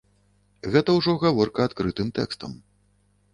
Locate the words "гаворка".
1.25-1.67